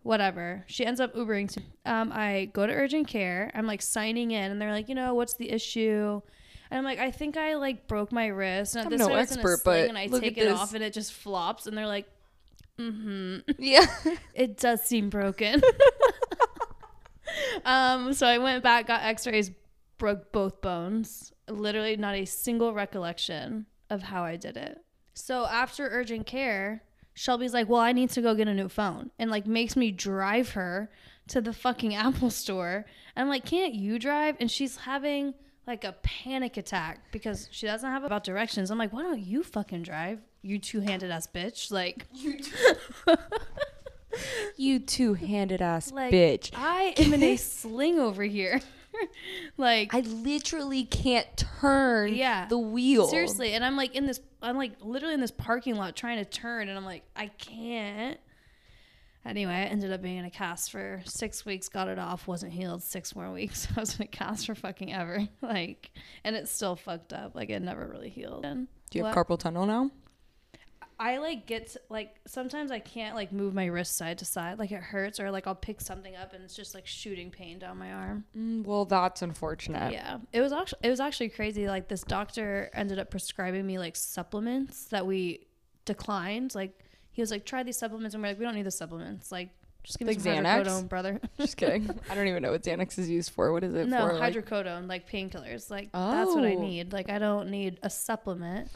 [0.03, 0.65] Whatever.
[0.67, 3.51] She ends up Ubering to um I go to urgent care.
[3.55, 6.21] I'm like signing in and they're like, you know, what's the issue?
[6.73, 8.77] And I'm like, I think I like broke my wrist.
[8.77, 10.59] And I'm this no point, in a expert, sling, but and I take it this.
[10.59, 11.67] off and it just flops.
[11.67, 12.07] And they're like,
[12.79, 13.41] mm-hmm.
[13.59, 13.85] Yeah.
[14.35, 15.61] It does seem broken.
[17.67, 19.51] um, so I went back, got x-rays,
[19.99, 21.35] broke both bones.
[21.47, 24.79] Literally not a single recollection of how I did it.
[25.13, 29.11] So after urgent care, Shelby's like, "Well, I need to go get a new phone."
[29.19, 30.91] And like makes me drive her
[31.29, 32.87] to the fucking Apple store.
[33.15, 35.35] And I'm like, "Can't you drive?" And she's having
[35.67, 38.71] like a panic attack because she doesn't have about directions.
[38.71, 40.21] I'm like, "Why don't you fucking drive?
[40.43, 42.07] You two-handed ass bitch." Like
[44.57, 46.51] You two handed ass Like, bitch.
[46.55, 48.61] I am in a sling over here.
[49.57, 52.47] like I literally can't turn Yeah.
[52.47, 53.09] the wheel.
[53.09, 56.25] seriously, and I'm like in this I'm like literally in this parking lot trying to
[56.29, 58.19] turn and I'm like I can't.
[59.25, 62.53] Anyway, I ended up being in a cast for six weeks, got it off, wasn't
[62.53, 63.69] healed six more weeks.
[63.77, 65.29] I was in a cast for fucking ever.
[65.43, 65.91] Like
[66.25, 67.35] and it's still fucked up.
[67.35, 68.45] Like it never really healed.
[68.45, 69.91] And Do you have carpal tunnel now?
[70.99, 74.61] I like get to, like sometimes I can't like move my wrist side to side.
[74.61, 77.59] Like it hurts or like I'll pick something up and it's just like shooting pain
[77.59, 78.25] down my arm.
[78.37, 79.93] Mm, well, that's unfortunate.
[79.93, 81.67] Yeah, it was actually it was actually crazy.
[81.67, 85.47] Like this doctor ended up prescribing me like supplements that we
[85.85, 86.55] declined.
[86.55, 86.79] Like
[87.13, 89.31] he was like, try these supplements, and we're like, we don't need the supplements.
[89.31, 89.51] Like
[89.85, 90.65] just give me Like some Xanax?
[90.65, 91.21] hydrocodone, brother.
[91.39, 91.91] Just kidding.
[92.11, 93.53] I don't even know what Xanax is used for.
[93.53, 94.15] What is it no for?
[94.15, 95.71] Hydrocodone, like painkillers.
[95.71, 96.61] Like that's what I Oh.
[96.61, 96.93] need.
[96.93, 98.71] Like I don't need a supplement.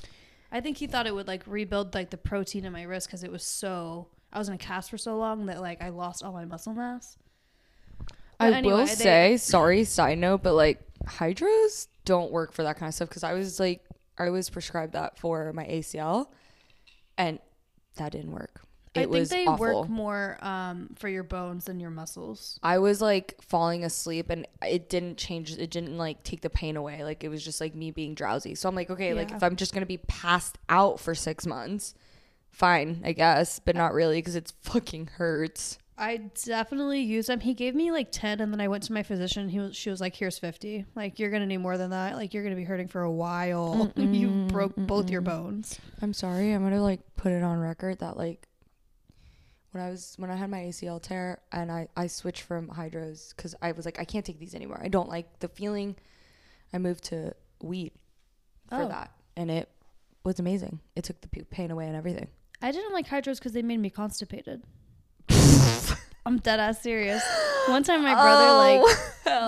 [0.51, 3.23] I think he thought it would like rebuild like the protein in my wrist because
[3.23, 4.09] it was so.
[4.33, 6.75] I was in a cast for so long that like I lost all my muscle
[6.75, 7.17] mass.
[8.41, 12.77] I anyway, will they- say, sorry, side note, but like hydros don't work for that
[12.79, 13.83] kind of stuff because I was like,
[14.19, 16.27] I was prescribed that for my ACL,
[17.17, 17.39] and
[17.97, 18.63] that didn't work.
[18.95, 19.83] It I think was they awful.
[19.83, 22.59] work more um, for your bones than your muscles.
[22.63, 25.53] I was like falling asleep, and it didn't change.
[25.53, 27.05] It didn't like take the pain away.
[27.05, 28.55] Like it was just like me being drowsy.
[28.55, 31.95] So I'm like, okay, like if I'm just gonna be passed out for six months,
[32.51, 35.79] fine, I guess, but not really because it's fucking hurts.
[35.99, 37.41] I definitely used them.
[37.41, 39.49] He gave me like 10 and then I went to my physician.
[39.49, 40.85] He was she was like, "Here's 50.
[40.95, 42.17] Like you're going to need more than that.
[42.17, 43.91] Like you're going to be hurting for a while.
[43.97, 46.53] you broke both your bones." I'm sorry.
[46.53, 48.47] I'm gonna like put it on record that like
[49.73, 53.35] when I was when I had my ACL tear and I I switched from hydros
[53.35, 54.81] because I was like I can't take these anymore.
[54.83, 55.97] I don't like the feeling.
[56.75, 57.33] I moved to
[57.63, 57.93] weed
[58.69, 58.89] for Oh.
[58.89, 59.71] that, and it
[60.25, 60.81] was amazing.
[60.95, 62.29] It took the pain away and everything.
[62.61, 64.63] I didn't like hydros cuz they made me constipated.
[66.27, 67.23] I'm dead ass serious.
[67.69, 68.81] One time my brother oh, like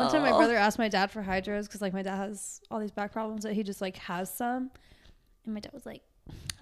[0.01, 2.79] one time my brother asked my dad for hydros cuz like my dad has all
[2.79, 4.71] these back problems that he just like has some.
[5.45, 6.03] And my dad was like,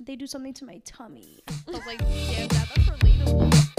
[0.00, 3.76] "They do something to my tummy." I was like, "Damn, dad, that's relatable."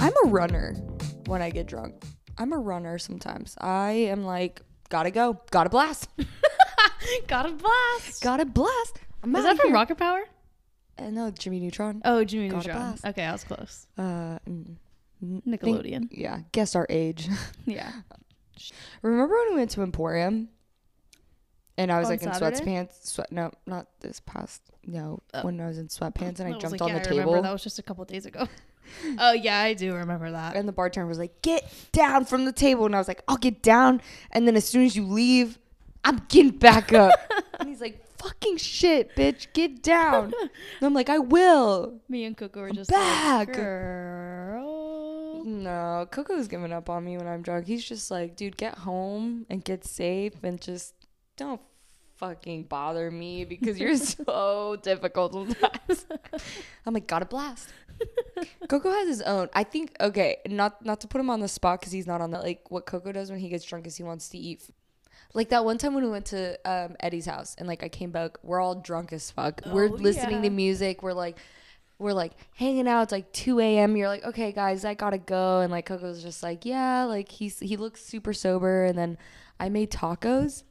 [0.00, 0.74] I'm a runner
[1.26, 2.02] when I get drunk.
[2.36, 3.54] I'm a runner sometimes.
[3.60, 6.08] I am like gotta go, gotta blast,
[7.28, 8.22] Got a blast.
[8.22, 8.98] gotta blast.
[9.22, 9.72] I'm Is that from.
[9.72, 10.24] Rocket Power?
[10.98, 12.00] Uh, no, Jimmy Neutron.
[12.04, 12.98] Oh, Jimmy Got Neutron.
[13.06, 13.86] Okay, I was close.
[13.98, 14.76] Uh, mm,
[15.24, 16.08] mm, think- Nickelodeon.
[16.10, 17.28] yeah, guess our age.
[17.66, 17.90] Yeah.
[19.02, 20.48] Remember when we went to Emporium?
[21.76, 22.56] And I was like in Saturday?
[22.60, 23.04] sweatpants.
[23.06, 24.62] Sweat no, not this past.
[24.86, 25.42] No, Oh.
[25.42, 27.32] when I was in sweatpants and I was jumped like, on yeah, the I remember.
[27.32, 27.42] table.
[27.42, 28.46] That was just a couple days ago.
[29.18, 30.54] oh yeah, I do remember that.
[30.54, 33.38] and the bartender was like, "Get down from the table," and I was like, "I'll
[33.38, 35.58] get down." And then as soon as you leave,
[36.04, 37.12] I'm getting back up.
[37.58, 40.50] and he's like, "Fucking shit, bitch, get down." and
[40.82, 43.48] I'm like, "I will." Me and Coco were just back.
[43.48, 45.44] like, girl.
[45.44, 47.66] No, Coco's giving up on me when I'm drunk.
[47.66, 50.94] He's just like, dude, get home and get safe and just
[51.36, 51.60] don't
[52.16, 56.06] fucking bother me because you're so difficult sometimes.
[56.86, 57.68] I'm like, got a blast.
[58.68, 59.48] Coco has his own.
[59.52, 62.30] I think okay, not not to put him on the spot because he's not on
[62.32, 62.42] that.
[62.42, 64.68] Like what Coco does when he gets drunk is he wants to eat.
[65.32, 68.10] Like that one time when we went to um, Eddie's house and like I came
[68.10, 69.60] back, we're all drunk as fuck.
[69.66, 71.02] we're Oh, listening to music.
[71.02, 71.38] We're like,
[71.98, 73.02] we're like hanging out.
[73.02, 73.96] It's like 2 a.m.
[73.96, 75.60] You're like, okay, guys, I gotta go.
[75.60, 78.84] And like Coco's just like, yeah, like he's he looks super sober.
[78.84, 79.18] And then
[79.60, 80.64] I made tacos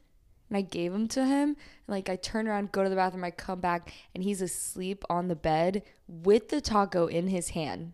[0.50, 1.50] and I gave them to him.
[1.50, 5.04] And like I turn around, go to the bathroom, I come back, and he's asleep
[5.10, 7.94] on the bed with the taco in his hand.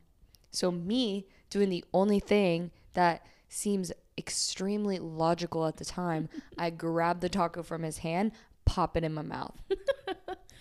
[0.51, 7.21] So me doing the only thing that seems extremely logical at the time, I grab
[7.21, 8.31] the taco from his hand,
[8.65, 9.59] pop it in my mouth.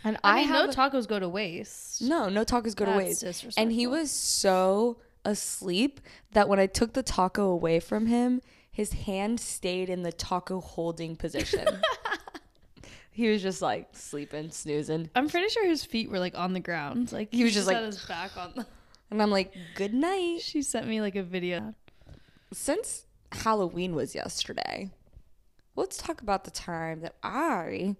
[0.05, 2.03] And I, I, mean, have no tacos go to waste.
[2.03, 3.59] no, no tacos go to That's waste.
[3.59, 6.01] And he was so asleep
[6.33, 8.41] that when I took the taco away from him,
[8.71, 11.67] his hand stayed in the taco holding position.
[13.11, 15.11] he was just like sleeping, snoozing.
[15.17, 17.11] I'm pretty sure his feet were like on the ground.
[17.11, 18.53] Like He was just, like- his back on.
[18.55, 18.67] The-
[19.11, 20.43] And I'm like, good night.
[20.43, 21.75] she sent me like a video.
[22.53, 24.91] Since Halloween was yesterday,
[25.77, 27.97] let's talk about the time that I.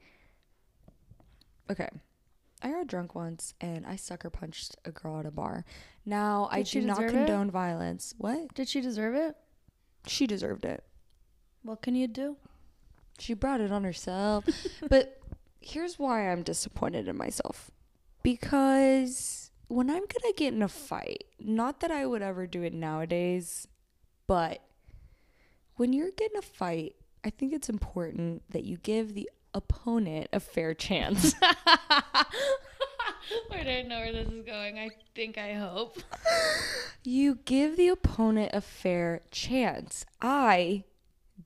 [1.71, 1.89] Okay.
[2.61, 5.65] I got drunk once and I sucker punched a girl at a bar.
[6.05, 7.17] Now, I Did she do not deserve it?
[7.19, 8.15] condone violence.
[8.19, 8.55] What?
[8.55, 9.37] Did she deserve it?
[10.07, 10.83] She deserved it.
[11.63, 12.37] What can you do?
[13.19, 14.45] She brought it on herself.
[14.89, 15.21] but
[15.61, 17.71] here's why I'm disappointed in myself.
[18.23, 22.63] Because when I'm going to get in a fight, not that I would ever do
[22.63, 23.69] it nowadays,
[24.27, 24.63] but
[25.79, 30.41] when you're getting a fight, I think it's important that you give the opponent a
[30.41, 31.35] fair chance.
[31.43, 32.25] I
[33.65, 34.79] don't know where this is going.
[34.79, 35.99] I think I hope.
[37.05, 40.05] you give the opponent a fair chance.
[40.21, 40.85] I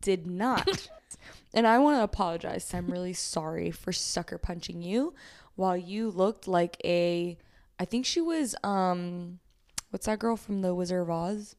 [0.01, 0.89] did not.
[1.55, 2.73] and I want to apologize.
[2.73, 5.15] I'm really sorry for sucker punching you
[5.55, 7.37] while you looked like a
[7.79, 9.41] I think she was um
[9.91, 11.57] what's that girl from the Wizard of Oz?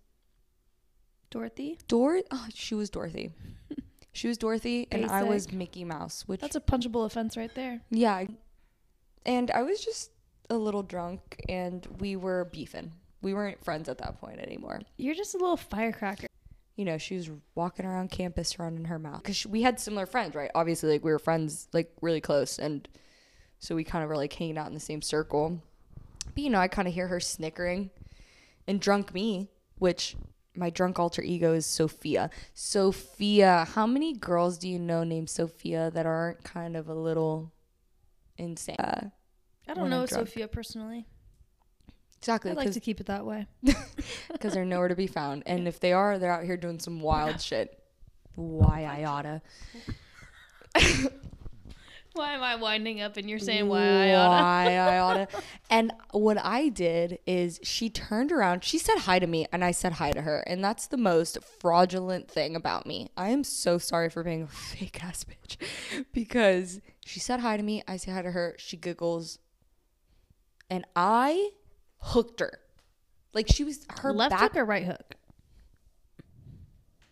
[1.34, 1.80] Dorothy?
[1.88, 3.32] Dor oh, she was Dorothy.
[4.16, 5.58] She was Dorothy and I was Basic.
[5.58, 7.82] Mickey Mouse, which That's a punchable offense right there.
[7.90, 8.26] yeah.
[9.26, 10.12] And I was just
[10.52, 12.92] a little drunk and we were beefing.
[13.24, 14.82] We weren't friends at that point anymore.
[14.98, 16.28] You're just a little firecracker.
[16.76, 20.36] you know, she was walking around campus running her mouth because we had similar friends,
[20.36, 20.52] right?
[20.54, 22.88] Obviously, like we were friends, like really close, and
[23.58, 25.60] so we kind of were like hanging out in the same circle.
[26.36, 27.90] But you know, I kind of hear her snickering,
[28.68, 29.48] and drunk me,
[29.80, 30.16] which
[30.56, 32.30] my drunk alter ego is Sofia.
[32.54, 37.52] Sophia, how many girls do you know named Sophia that aren't kind of a little
[38.38, 38.76] insane?
[38.80, 39.10] Uh,
[39.68, 41.06] I don't know Sophia personally.
[42.18, 43.48] exactly, I'd like to keep it that way.
[44.32, 47.02] because they're nowhere to be found, and if they are, they're out here doing some
[47.02, 47.80] wild shit.
[48.36, 49.42] Why I oughta.
[52.14, 54.44] Why am I winding up and you're saying why I oughta?
[54.44, 55.28] Why I oughta.
[55.72, 58.64] And what I did is she turned around.
[58.64, 60.42] She said hi to me, and I said hi to her.
[60.46, 63.10] And that's the most fraudulent thing about me.
[63.18, 65.58] I am so sorry for being a fake ass bitch
[66.12, 67.82] because she said hi to me.
[67.88, 68.56] I say hi to her.
[68.60, 69.40] She giggles,
[70.70, 71.50] and I
[71.98, 72.60] hooked her.
[73.34, 74.40] Like she was her Left back.
[74.42, 75.16] hook or right hook?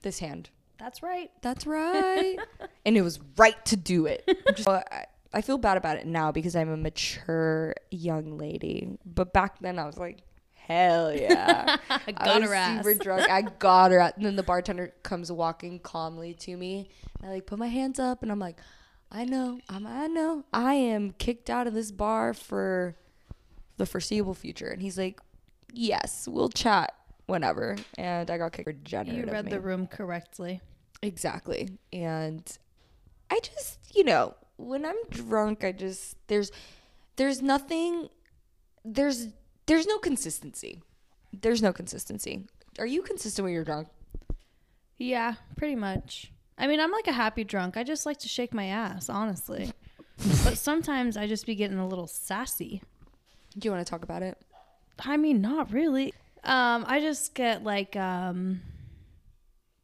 [0.03, 0.49] this hand.
[0.81, 1.29] That's right.
[1.43, 2.37] That's right.
[2.85, 4.27] and it was right to do it.
[4.55, 8.97] Just- I, I feel bad about it now because I'm a mature young lady.
[9.05, 10.23] But back then I was like,
[10.55, 11.77] hell yeah.
[11.89, 12.83] I I got was her ass.
[12.83, 13.29] super drunk.
[13.29, 13.99] I got her.
[13.99, 16.89] At, and then the bartender comes walking calmly to me.
[17.23, 18.57] I like put my hands up and I'm like,
[19.11, 22.95] I know, I'm, I know, I am kicked out of this bar for
[23.77, 24.69] the foreseeable future.
[24.69, 25.19] And he's like,
[25.71, 26.93] yes, we'll chat
[27.31, 27.77] whenever.
[27.97, 30.61] And I got kicked for degenerate You read the room correctly.
[31.01, 31.69] Exactly.
[31.91, 32.45] And
[33.31, 36.51] I just, you know, when I'm drunk, I just there's
[37.15, 38.09] there's nothing
[38.85, 39.29] there's
[39.65, 40.81] there's no consistency.
[41.33, 42.45] There's no consistency.
[42.77, 43.87] Are you consistent when you're drunk?
[44.97, 46.31] Yeah, pretty much.
[46.57, 47.77] I mean, I'm like a happy drunk.
[47.77, 49.71] I just like to shake my ass, honestly.
[50.43, 52.83] but sometimes I just be getting a little sassy.
[53.57, 54.37] Do you want to talk about it?
[54.99, 56.13] I mean, not really.
[56.43, 58.61] Um, I just get like um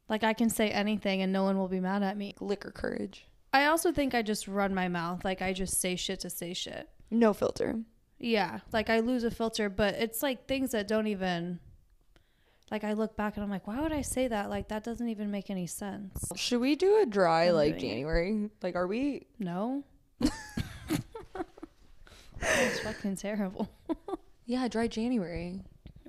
[0.10, 2.36] like I can say anything and no one will be mad at me.
[2.40, 3.26] Liquor courage.
[3.54, 5.24] I also think I just run my mouth.
[5.24, 6.90] Like I just say shit to say shit.
[7.12, 7.80] No filter.
[8.20, 11.60] Yeah, like I lose a filter, but it's like things that don't even
[12.72, 14.50] like I look back and I'm like, why would I say that?
[14.50, 16.32] Like that doesn't even make any sense.
[16.36, 17.94] Should we do a dry I'm like doing it.
[17.96, 18.50] January?
[18.64, 19.84] Like are we No.
[22.40, 23.70] It's fucking terrible.
[24.50, 25.60] Yeah, dry January.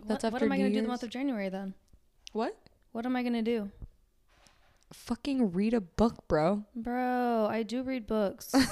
[0.08, 1.74] That's what, what after am I gonna New do the month of January then?
[2.32, 2.56] What?
[2.92, 3.70] What am I gonna do?
[4.92, 6.64] Fucking read a book, bro.
[6.74, 8.54] Bro, I do read books.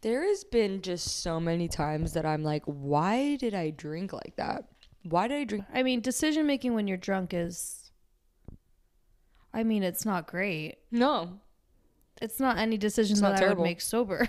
[0.00, 0.24] There.
[0.28, 4.68] Has been just so many times that I'm like, why did I drink like that?
[5.02, 5.64] Why did I drink?
[5.74, 7.90] I mean, decision making when you're drunk is
[9.52, 10.76] I mean, it's not great.
[10.92, 11.40] No,
[12.22, 13.62] it's not any decision It's that I terrible.
[13.62, 14.28] would make sober.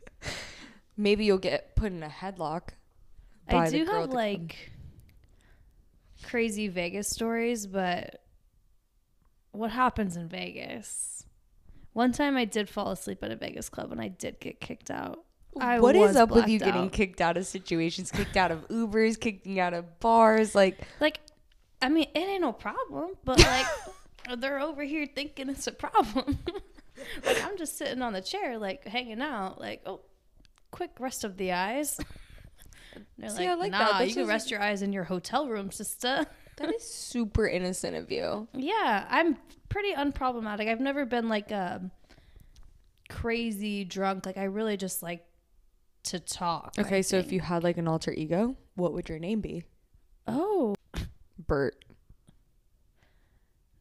[0.96, 2.70] Maybe you'll get put in a headlock.
[3.48, 4.72] I do have like
[6.22, 8.22] crazy Vegas stories, but
[9.52, 11.24] what happens in Vegas?
[11.92, 14.90] One time I did fall asleep at a Vegas club and I did get kicked
[14.90, 15.24] out.
[15.58, 18.68] I What is up with you blacked getting kicked out of situations, kicked out of
[18.68, 20.54] Ubers, kicked out of bars?
[20.54, 21.20] Like, Like,
[21.80, 23.66] I mean, it ain't no problem, but like,
[24.38, 26.38] they're over here thinking it's a problem.
[27.24, 30.00] like, I'm just sitting on the chair, like hanging out, like, oh,
[30.70, 31.98] quick rest of the eyes.
[33.18, 33.78] They're See, like, I like that.
[33.92, 36.26] nah, That's you can rest your eyes in your hotel room, sister.
[36.56, 38.48] that is super innocent of you.
[38.54, 39.36] Yeah, I'm
[39.68, 40.68] pretty unproblematic.
[40.68, 41.90] I've never been like um
[43.08, 44.26] crazy drunk.
[44.26, 45.24] Like I really just like
[46.04, 46.74] to talk.
[46.78, 49.64] I Okay, so if you had like an alter ego, what would your name be?
[50.26, 50.74] Oh
[51.46, 51.76] Bert.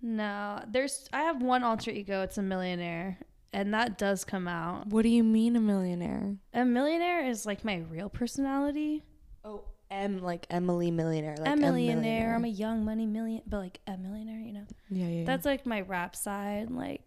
[0.01, 2.21] no, there's I have one alter ego.
[2.21, 3.17] It's a millionaire,
[3.55, 4.87] and that does come out.
[4.87, 6.35] What do you mean a millionaire?
[6.53, 9.01] A millionaire is like my real personality.
[9.45, 11.35] Oh, M like Emily millionaire.
[11.37, 12.35] Like a M millionaire.
[12.35, 14.41] I'm a young money million, but like a millionaire.
[14.41, 15.25] You know, yeah, yeah.
[15.25, 16.69] that's like my rap side.
[16.69, 17.01] Like.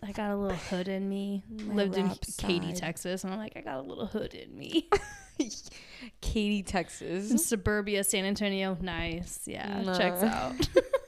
[0.02, 1.44] I got a little hood in me.
[1.50, 2.72] My Lived in rap Katy.
[2.72, 4.90] Texas, and I'm like, I got a little hood in me.
[6.22, 7.46] Katy, in Texas.
[7.46, 8.78] suburbia, San Antonio.
[8.80, 9.42] Nice.
[9.46, 10.56] Yeah, checks out.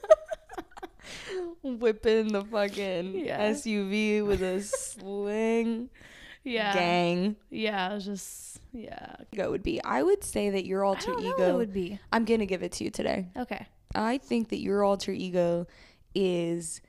[1.62, 3.50] Whipping the fucking Yeah.
[3.50, 5.90] SUV with a sling.
[6.44, 6.74] Yeah.
[6.74, 7.36] Gang.
[7.50, 9.14] Yeah, just yeah.
[9.32, 9.80] Ego would be.
[9.84, 11.56] I would say that your alter don't know what ego.
[11.56, 12.00] would be.
[12.12, 13.28] I'm gonna give it to you today.
[13.38, 13.64] Okay.
[13.94, 15.68] I think that your alter ego
[16.16, 16.80] is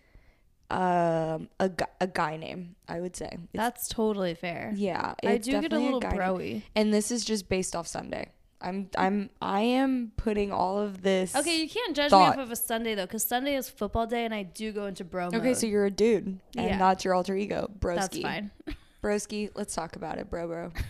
[0.72, 1.70] um a
[2.02, 2.76] a guy name.
[2.88, 3.28] I would say.
[3.28, 4.74] It's- That's totally fair.
[4.76, 5.14] yeah.
[5.24, 6.64] I do get a little broy.
[6.76, 8.30] And this is just based off Sunday.
[8.64, 11.36] I'm I'm I am putting all of this.
[11.36, 12.38] Okay, you can't judge Thought.
[12.38, 14.86] me off of a Sunday though, because Sunday is football day, and I do go
[14.86, 15.36] into bro mode.
[15.36, 16.78] Okay, so you're a dude, and Yeah.
[16.78, 17.96] that's your alter ego, broski.
[17.96, 18.52] that's fine.
[19.04, 20.72] Broski, let's talk about it, bro, bro.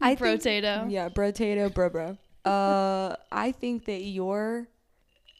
[0.00, 0.88] I think, Brotato.
[0.90, 2.16] yeah, brotato, bro, bro.
[2.44, 4.68] Uh, I think that your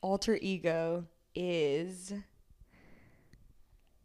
[0.02, 1.05] alter ego
[1.37, 2.12] is.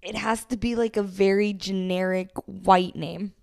[0.03, 3.33] It has to be like a very generic white name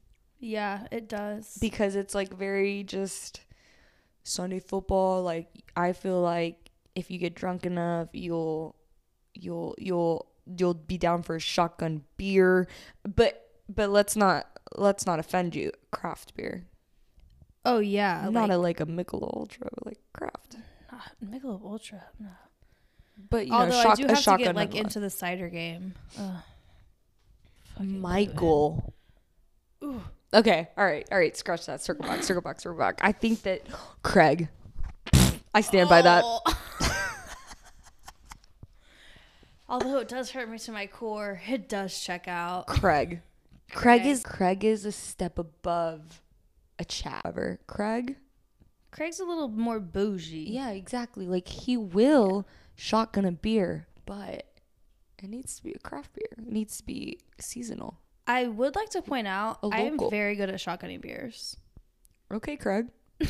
[0.44, 1.56] Yeah, it does.
[1.58, 3.40] because it's like very just
[4.24, 5.22] Sunday football.
[5.22, 8.76] Like I feel like if you get drunk enough, you'll
[9.34, 10.26] you'll you'll
[10.58, 12.68] you'll be down for a shotgun beer.
[13.04, 15.72] But but let's not let's not offend you.
[15.90, 16.66] Craft beer,
[17.64, 20.56] oh yeah, not like, a like a Michelob Ultra, like craft.
[20.92, 22.04] not Michelob Ultra.
[22.20, 22.28] No.
[23.30, 25.48] But you know, shock, I do a have to shotgun get like into the cider
[25.48, 25.94] game.
[27.80, 28.92] Michael.
[29.82, 30.02] Ooh.
[30.34, 31.36] Okay, all right, all right.
[31.36, 31.80] Scratch that.
[31.80, 32.24] Circle back.
[32.24, 32.60] Circle back.
[32.60, 32.98] Circle back.
[33.00, 33.62] I think that
[34.02, 34.48] Craig.
[35.54, 36.24] I stand by that.
[36.26, 36.40] Oh.
[39.68, 42.66] Although it does hurt me to my core, it does check out.
[42.66, 43.20] Craig.
[43.70, 44.06] Craig Craig.
[44.06, 46.20] is Craig is a step above
[46.78, 47.22] a chat.
[47.24, 48.16] However, Craig.
[48.90, 50.48] Craig's a little more bougie.
[50.50, 51.26] Yeah, exactly.
[51.26, 54.46] Like he will shotgun a beer, but
[55.22, 56.44] it needs to be a craft beer.
[56.46, 58.00] It needs to be seasonal.
[58.26, 61.56] I would like to point out I am very good at shotgunning beers.
[62.32, 62.86] Okay, Craig.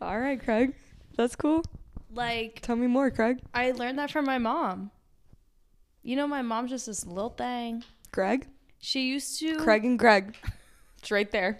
[0.00, 0.74] All right, Craig.
[1.16, 1.62] That's cool.
[2.10, 3.40] Like Tell me more, Craig.
[3.54, 4.90] I learned that from my mom.
[6.02, 7.84] You know, my mom's just this little thing.
[8.10, 8.48] Greg?
[8.80, 9.56] She used to.
[9.58, 10.36] Craig and Greg.
[10.98, 11.58] It's right there.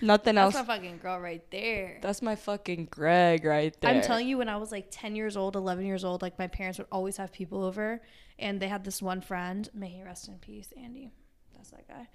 [0.00, 0.54] Nothing That's else.
[0.54, 1.98] That's my fucking girl right there.
[2.02, 3.90] That's my fucking Greg right there.
[3.90, 6.46] I'm telling you, when I was like 10 years old, 11 years old, like my
[6.46, 8.00] parents would always have people over,
[8.38, 9.68] and they had this one friend.
[9.74, 11.10] May he rest in peace, Andy.
[11.56, 12.08] That's that guy.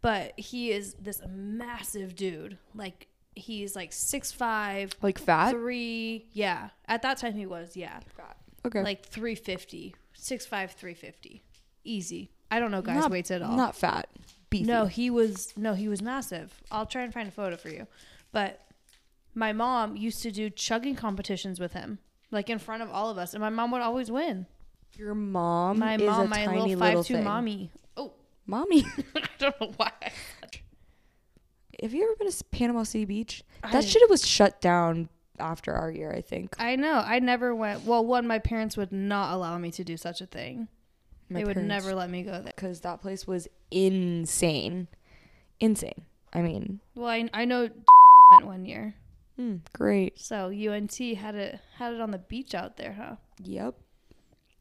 [0.00, 2.58] But he is this massive dude.
[2.74, 5.50] Like he's like six five, Like fat?
[5.52, 6.26] three.
[6.32, 7.76] Yeah, at that time he was.
[7.76, 8.36] Yeah, fat.
[8.64, 8.82] Okay.
[8.82, 11.42] like 350, 6'5", 350.
[11.84, 12.30] easy.
[12.50, 13.56] I don't know guys' not, weights at all.
[13.56, 14.08] Not fat.
[14.52, 14.64] Beefy.
[14.64, 16.54] No, he was no, he was massive.
[16.70, 17.86] I'll try and find a photo for you.
[18.30, 18.64] But
[19.34, 21.98] my mom used to do chugging competitions with him,
[22.30, 24.46] like in front of all of us, and my mom would always win.
[24.96, 27.24] Your mom My is mom, a my tiny little five two thing.
[27.24, 27.70] mommy.
[27.96, 28.12] Oh,
[28.46, 28.84] Mommy.
[29.16, 29.90] I don't know why.
[31.82, 33.42] Have you ever been to Panama City Beach?
[33.64, 36.54] I- That shit was shut down after our year, I think.
[36.58, 37.02] I know.
[37.04, 37.84] I never went.
[37.84, 40.68] Well, one, my parents would not allow me to do such a thing.
[41.32, 42.52] My they would parents- never let me go there.
[42.54, 44.88] because that place was insane,
[45.60, 46.04] insane.
[46.32, 47.68] I mean, Well, I, I know
[48.32, 48.94] went one year,
[49.38, 50.18] mm, great.
[50.18, 53.16] so UNT had it had it on the beach out there, huh?
[53.42, 53.74] Yep,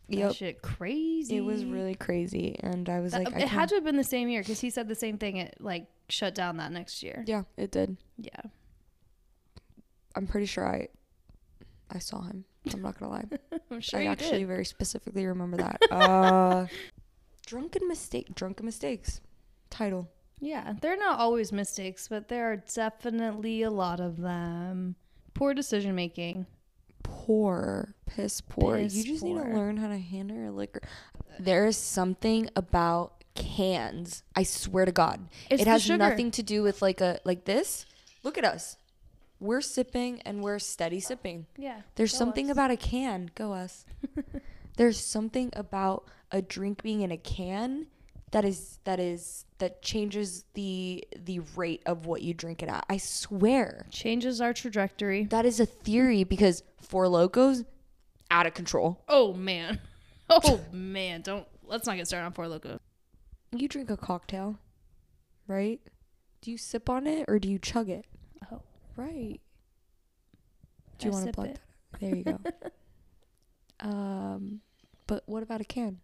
[0.10, 0.36] That yep.
[0.36, 1.38] shit crazy.
[1.38, 3.98] It was really crazy, and I was That- like, I it had to have been
[3.98, 5.38] the same year because he said the same thing.
[5.38, 7.24] It like shut down that next year.
[7.26, 7.96] Yeah, it did.
[8.18, 8.42] Yeah.
[10.16, 10.90] I'm pretty sure I
[11.90, 12.44] I saw him.
[12.74, 13.26] I'm not gonna lie.
[13.72, 14.48] I'm sure I actually did.
[14.48, 15.82] very specifically remember that.
[15.92, 16.68] Uh,
[17.46, 19.22] drunken mistake, drunken mistakes.
[19.70, 20.10] Title.
[20.40, 24.96] Yeah, they're not always mistakes, but there are definitely a lot of them.
[25.34, 26.48] Poor decision making.
[27.04, 28.78] Poor, piss poor.
[28.78, 30.82] Piss you just need to learn how to handle your liquor.
[31.40, 34.24] There is something about cans.
[34.36, 37.86] I swear to God, It's it has nothing to do with like a like this.
[38.24, 38.78] Look at us.
[39.42, 41.48] We're sipping and we're steady sipping.
[41.58, 41.82] Yeah.
[41.96, 42.52] There's something us.
[42.52, 43.32] about a can.
[43.36, 43.86] Go us.
[44.78, 47.88] There's something about a drink being in a can
[48.32, 52.86] that is that is that changes the the rate of what you drink it at.
[52.90, 53.88] I swear.
[53.92, 55.26] changes our trajectory.
[55.26, 57.64] That is a theory because Four Locos
[58.30, 59.02] out of control.
[59.08, 59.80] Oh man.
[60.34, 62.80] Oh man, don't let's not get started on Four Loco.
[63.54, 64.58] You drink a cocktail,
[65.46, 65.82] right?
[66.42, 68.06] Do you sip on it or do you chug it?
[68.50, 68.62] Oh.
[69.02, 69.40] Right.
[71.00, 71.60] Do you want to plug it.
[71.92, 72.00] that?
[72.00, 72.40] There you go.
[73.90, 74.62] um,
[75.08, 76.00] but what about a can?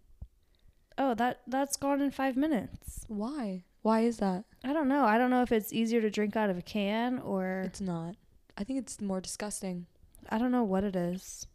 [0.98, 3.06] Oh, that that's gone in five minutes.
[3.08, 3.64] Why?
[3.84, 4.46] Why is that?
[4.64, 5.06] I don't know.
[5.06, 8.16] I don't know if it's easier to drink out of a can or It's not.
[8.58, 9.86] I think it's more disgusting.
[10.30, 11.48] I don't know what it is.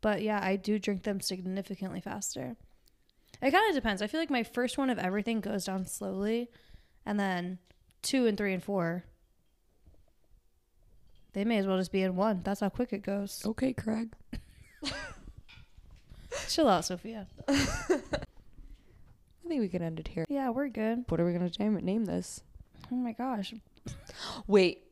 [0.00, 2.56] But yeah, I do drink them significantly faster.
[3.42, 4.00] It kind of depends.
[4.00, 6.48] I feel like my first one of everything goes down slowly,
[7.04, 7.58] and then
[8.02, 9.04] two and three and four,
[11.36, 12.40] they may as well just be in one.
[12.42, 13.42] That's how quick it goes.
[13.44, 14.08] Okay, Craig.
[16.48, 17.26] Chill out, Sofia.
[17.48, 18.00] I
[19.46, 20.24] think we can end it here.
[20.30, 21.04] Yeah, we're good.
[21.08, 22.42] What are we gonna name name this?
[22.90, 23.52] Oh my gosh.
[24.46, 24.84] Wait,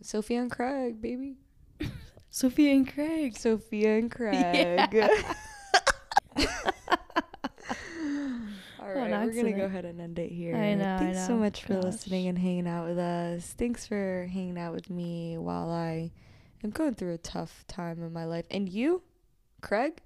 [0.00, 1.36] Sofia and Craig, baby.
[2.30, 3.36] Sofia and Craig.
[3.36, 4.88] Sofia and Craig.
[8.82, 10.56] All Oh, we're gonna go ahead and end it here.
[10.56, 11.84] I know, I Thanks so much for Gosh.
[11.84, 13.54] listening and hanging out with us.
[13.56, 16.10] Thanks for hanging out with me while I
[16.64, 18.44] am going through a tough time in my life.
[18.50, 19.02] And you,
[19.60, 20.00] Craig,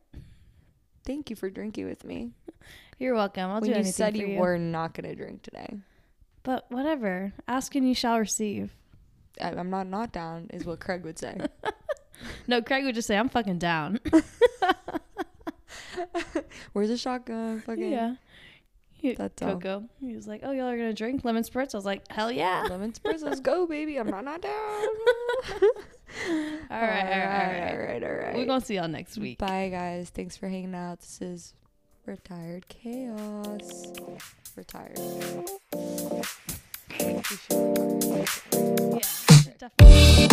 [1.04, 2.32] thank you for drinking with me.
[2.98, 3.44] You're welcome.
[3.50, 4.40] I'll when do you anything said for you, said you.
[4.40, 5.76] were not gonna drink today,
[6.42, 7.32] But whatever.
[7.48, 8.74] Ask and you shall receive.
[9.40, 11.38] I, I'm not not down, is what Craig would say.
[12.46, 14.00] No, Craig would just say, I'm fucking down.
[16.72, 17.60] Where's the shotgun?
[17.60, 18.14] Fucking yeah.
[18.98, 19.60] He- That's all.
[20.00, 22.66] He was like, "Oh, y'all are gonna drink lemon spritz." I was like, "Hell yeah!"
[22.68, 23.22] lemon spritz.
[23.22, 23.98] Let's go, baby.
[23.98, 24.52] I'm not not down.
[26.28, 26.30] All
[26.70, 27.72] right, all right, all right.
[27.72, 28.34] all right, all right.
[28.36, 29.38] We're gonna see y'all next week.
[29.38, 30.08] Bye, guys.
[30.08, 31.00] Thanks for hanging out.
[31.00, 31.52] This is
[32.06, 33.92] Retired Chaos.
[34.56, 34.98] Retired.
[36.98, 38.24] We should retire.
[38.94, 40.28] Yeah, definitely.